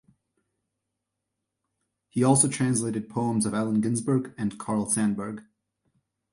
He 2.09 2.23
also 2.23 2.47
translated 2.47 3.07
poems 3.07 3.45
of 3.45 3.53
Allen 3.53 3.81
Ginsberg 3.81 4.33
and 4.35 4.57
Carl 4.57 4.89
Sandburg. 4.89 5.43